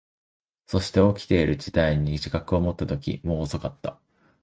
[0.65, 3.99] そして、起きている事態に自覚を持ったとき、もう遅かった。